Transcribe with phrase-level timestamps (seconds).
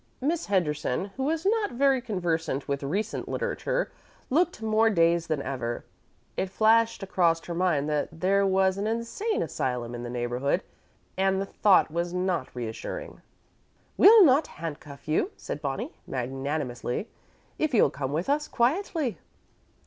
[0.19, 3.91] Miss Henderson, who was not very conversant with recent literature,
[4.31, 5.85] looked more dazed than ever.
[6.35, 10.63] It flashed across her mind that there was an insane asylum in the neighborhood,
[11.17, 13.21] and the thought was not reassuring.
[13.95, 17.07] "We'll not handcuff you," said Bonnie, magnanimously,
[17.59, 19.19] "if you'll come with us quietly."